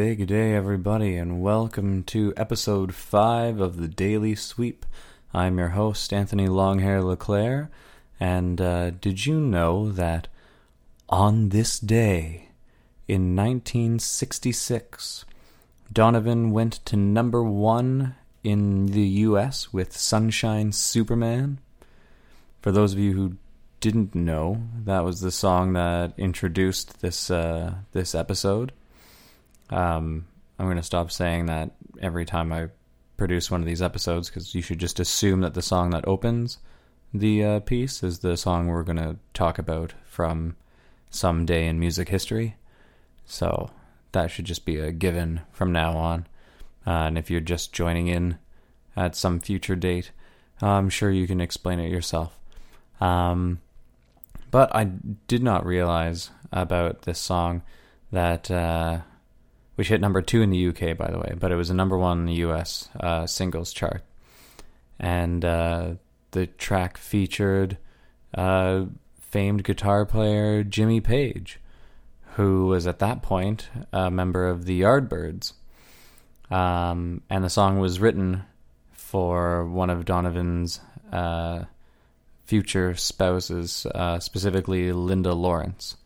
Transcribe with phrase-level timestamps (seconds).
[0.00, 4.86] Day, good day, everybody, and welcome to episode 5 of the Daily Sweep.
[5.34, 7.68] I'm your host, Anthony Longhair LeClaire,
[8.18, 10.28] and uh, did you know that
[11.10, 12.48] on this day
[13.08, 15.26] in 1966,
[15.92, 21.58] Donovan went to number one in the US with Sunshine Superman?
[22.62, 23.36] For those of you who
[23.80, 28.72] didn't know, that was the song that introduced this uh, this episode.
[29.70, 30.26] Um,
[30.58, 31.70] I'm going to stop saying that
[32.00, 32.68] every time I
[33.16, 36.58] produce one of these episodes because you should just assume that the song that opens
[37.12, 40.56] the uh, piece is the song we're going to talk about from
[41.10, 42.56] some day in music history.
[43.24, 43.70] So
[44.12, 46.26] that should just be a given from now on.
[46.86, 48.38] Uh, and if you're just joining in
[48.96, 50.12] at some future date,
[50.62, 52.38] I'm sure you can explain it yourself.
[53.00, 53.60] Um,
[54.50, 57.62] but I did not realize about this song
[58.12, 59.00] that uh,
[59.76, 61.96] which hit number two in the UK, by the way, but it was a number
[61.96, 64.02] one in the US uh, singles chart.
[64.98, 65.94] And uh,
[66.32, 67.78] the track featured
[68.34, 68.84] uh,
[69.18, 71.60] famed guitar player Jimmy Page,
[72.34, 75.54] who was at that point a member of the Yardbirds.
[76.50, 78.42] Um, and the song was written
[78.92, 80.80] for one of Donovan's
[81.12, 81.64] uh,
[82.44, 85.96] future spouses, uh, specifically Linda Lawrence.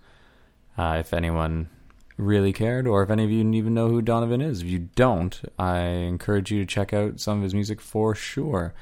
[0.76, 1.68] Uh, if anyone
[2.16, 4.62] really cared, or if any of you even know who Donovan is.
[4.62, 8.74] If you don't, I encourage you to check out some of his music for sure.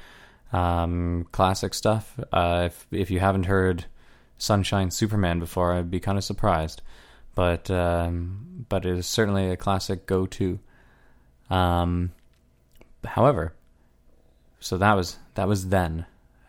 [0.51, 2.19] Um, classic stuff.
[2.31, 3.85] Uh, if if you haven't heard
[4.37, 6.81] Sunshine Superman before, I'd be kind of surprised.
[7.33, 10.59] But um, but it is certainly a classic go to.
[11.49, 12.11] Um,
[13.03, 13.53] however,
[14.59, 16.05] so that was that was then.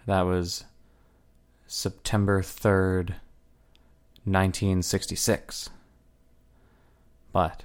[0.07, 0.65] That was
[1.67, 3.15] September third,
[4.27, 5.71] nineteen sixty six.
[7.35, 7.65] But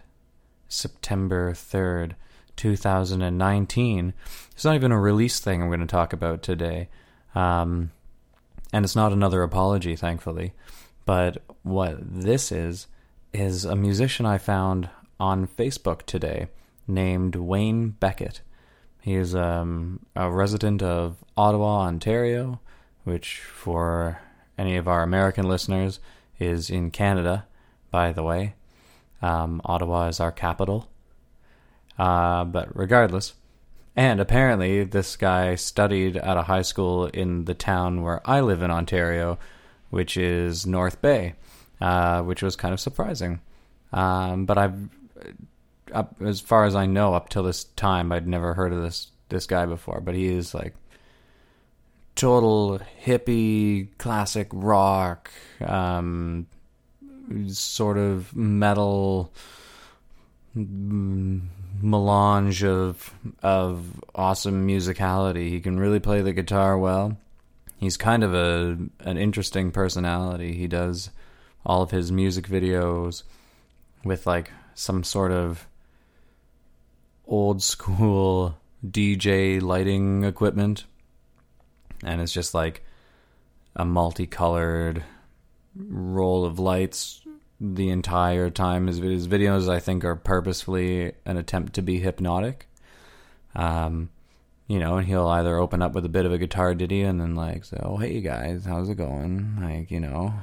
[0.68, 2.14] September 3rd,
[2.56, 4.14] 2019,
[4.52, 6.90] it's not even a release thing I'm going to talk about today.
[7.36, 7.92] Um,
[8.74, 10.54] and it's not another apology, thankfully.
[11.06, 12.88] But what this is,
[13.32, 16.48] is a musician I found on Facebook today
[16.88, 18.42] named Wayne Beckett.
[19.02, 22.60] He is um, a resident of Ottawa, Ontario,
[23.04, 24.20] which for
[24.58, 26.00] any of our American listeners
[26.40, 27.46] is in Canada,
[27.92, 28.56] by the way.
[29.22, 30.90] Um, Ottawa is our capital.
[31.98, 33.34] Uh, but regardless,
[33.96, 38.62] and apparently this guy studied at a high school in the town where I live
[38.62, 39.38] in Ontario,
[39.90, 41.36] which is North Bay,
[41.82, 43.42] uh, which was kind of surprising.
[43.92, 44.90] Um, but I've,
[45.92, 49.12] up, as far as I know, up till this time, I'd never heard of this
[49.30, 50.00] this guy before.
[50.02, 50.76] But he is like
[52.16, 55.32] total hippie, classic rock,
[55.66, 56.48] um,
[57.48, 59.32] sort of metal
[60.56, 61.42] mm,
[61.82, 65.50] melange of of awesome musicality.
[65.50, 67.18] He can really play the guitar well.
[67.78, 70.54] He's kind of a an interesting personality.
[70.54, 71.12] He does
[71.66, 73.24] all of his music videos
[74.04, 75.68] with like some sort of
[77.28, 80.86] old school DJ lighting equipment.
[82.04, 82.84] And it's just like
[83.76, 85.04] a multicolored
[85.76, 87.22] roll of lights
[87.60, 88.88] the entire time.
[88.88, 92.68] His, his videos, I think, are purposefully an attempt to be hypnotic.
[93.56, 94.10] Um,
[94.68, 97.20] you know, and he'll either open up with a bit of a guitar ditty and
[97.20, 100.34] then like say, "Oh, hey guys, how's it going?" Like, you know,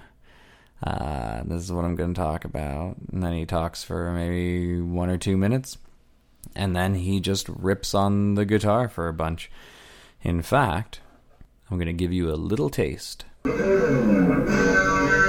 [0.82, 2.96] uh, this is what I'm going to talk about.
[3.12, 5.78] And then he talks for maybe one or two minutes,
[6.56, 9.50] and then he just rips on the guitar for a bunch.
[10.22, 11.00] In fact,
[11.70, 13.24] I'm going to give you a little taste.
[13.46, 15.25] Thank you.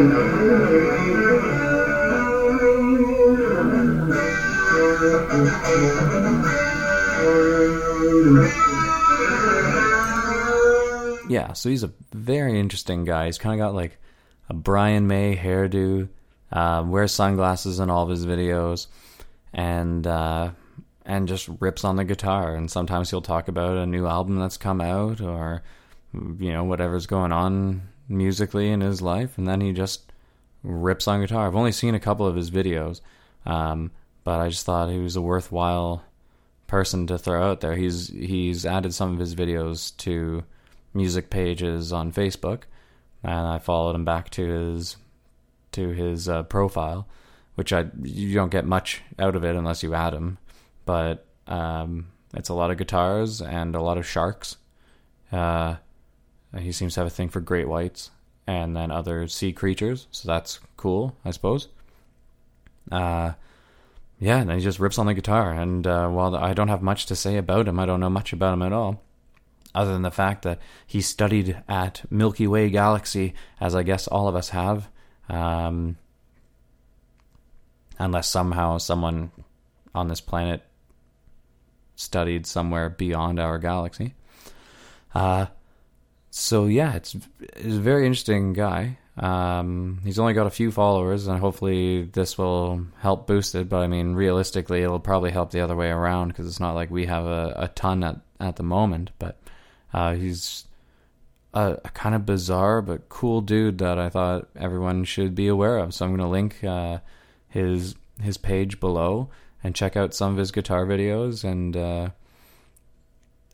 [0.00, 0.06] Yeah,
[11.52, 13.26] so he's a very interesting guy.
[13.26, 13.98] He's kind of got like
[14.48, 16.08] a Brian May hairdo,
[16.50, 18.86] uh, wears sunglasses in all of his videos,
[19.52, 20.52] and uh,
[21.04, 22.54] and just rips on the guitar.
[22.54, 25.62] And sometimes he'll talk about a new album that's come out, or
[26.14, 30.12] you know whatever's going on musically in his life, and then he just
[30.62, 31.46] rips on guitar.
[31.46, 33.00] I've only seen a couple of his videos,
[33.46, 33.92] um,
[34.24, 36.04] but I just thought he was a worthwhile
[36.66, 37.76] person to throw out there.
[37.76, 40.44] He's he's added some of his videos to
[40.92, 42.62] music pages on Facebook,
[43.22, 44.96] and I followed him back to his
[45.72, 47.06] to his uh, profile,
[47.54, 50.38] which I you don't get much out of it unless you add him,
[50.84, 54.56] but um, it's a lot of guitars and a lot of sharks.
[55.32, 55.76] Uh,
[56.58, 58.10] he seems to have a thing for great whites
[58.46, 61.68] and then other sea creatures, so that's cool, I suppose.
[62.90, 63.32] Uh,
[64.18, 65.52] yeah, and he just rips on the guitar.
[65.52, 68.32] And uh, while I don't have much to say about him, I don't know much
[68.32, 69.02] about him at all,
[69.74, 74.26] other than the fact that he studied at Milky Way Galaxy, as I guess all
[74.26, 74.88] of us have.
[75.28, 75.96] Um,
[78.00, 79.30] unless somehow someone
[79.94, 80.62] on this planet
[81.94, 84.14] studied somewhere beyond our galaxy.
[85.14, 85.46] Uh,
[86.30, 87.20] so yeah, it's, a
[87.56, 88.98] very interesting guy.
[89.16, 93.68] Um, he's only got a few followers, and hopefully this will help boost it.
[93.68, 96.90] But I mean, realistically, it'll probably help the other way around because it's not like
[96.90, 99.10] we have a, a ton at at the moment.
[99.18, 99.40] But
[99.92, 100.66] uh, he's
[101.52, 105.78] a, a, kind of bizarre but cool dude that I thought everyone should be aware
[105.78, 105.92] of.
[105.92, 107.00] So I'm going to link uh,
[107.48, 109.30] his his page below
[109.64, 111.76] and check out some of his guitar videos and.
[111.76, 112.10] Uh,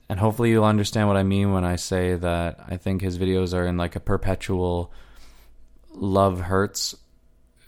[0.08, 3.54] and hopefully you'll understand what I mean when I say that I think his videos
[3.54, 4.92] are in like a perpetual
[5.90, 6.94] love hurts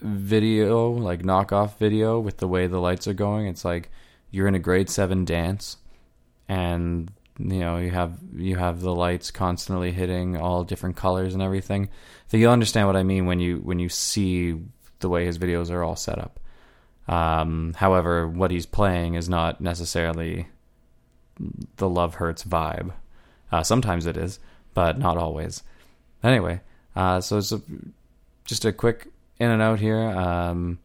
[0.01, 3.47] video, like knockoff video with the way the lights are going.
[3.47, 3.91] It's like
[4.31, 5.77] you're in a grade 7 dance
[6.47, 11.41] and you know, you have you have the lights constantly hitting all different colors and
[11.41, 11.89] everything.
[12.27, 14.59] So you'll understand what I mean when you when you see
[14.99, 16.39] the way his videos are all set up.
[17.07, 20.47] Um, however, what he's playing is not necessarily
[21.77, 22.91] the love hurts vibe.
[23.51, 24.39] Uh, sometimes it is,
[24.73, 25.63] but not always.
[26.23, 26.61] Anyway,
[26.95, 27.61] uh, so it's a,
[28.45, 29.07] just a quick
[29.39, 30.01] in and out here.
[30.01, 30.79] Um,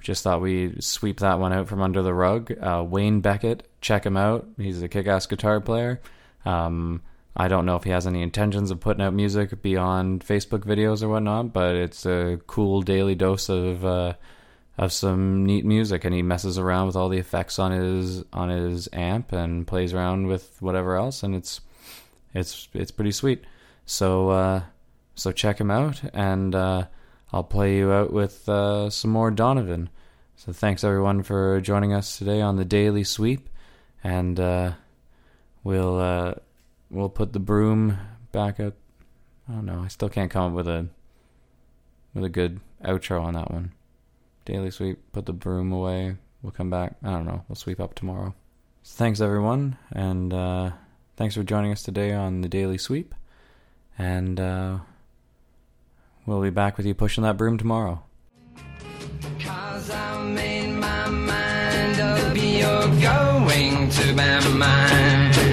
[0.00, 2.52] just thought we'd sweep that one out from under the rug.
[2.60, 4.46] Uh, Wayne Beckett, check him out.
[4.56, 6.00] He's a kick ass guitar player.
[6.44, 7.02] Um,
[7.36, 11.02] I don't know if he has any intentions of putting out music beyond Facebook videos
[11.02, 14.14] or whatnot, but it's a cool daily dose of uh,
[14.80, 18.48] of some neat music and he messes around with all the effects on his on
[18.48, 21.60] his amp and plays around with whatever else and it's
[22.32, 23.44] it's it's pretty sweet.
[23.84, 24.62] So uh,
[25.14, 26.86] so check him out and uh,
[27.30, 29.90] I'll play you out with uh, some more Donovan.
[30.34, 33.50] So thanks everyone for joining us today on the daily sweep
[34.02, 34.72] and uh,
[35.62, 36.34] we'll uh,
[36.90, 37.98] we'll put the broom
[38.32, 38.76] back up.
[39.46, 39.82] I don't know.
[39.84, 40.86] I still can't come up with a
[42.14, 43.72] with a good outro on that one
[44.50, 46.16] daily sweep, put the broom away.
[46.42, 46.96] We'll come back.
[47.04, 47.44] I don't know.
[47.48, 48.34] We'll sweep up tomorrow.
[48.82, 49.76] So thanks, everyone.
[49.92, 50.72] And uh,
[51.16, 53.14] thanks for joining us today on the daily sweep.
[53.96, 54.78] And uh,
[56.26, 58.02] we'll be back with you pushing that broom tomorrow.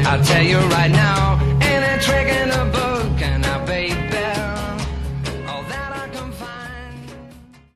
[0.09, 1.36] I'll tell you right now.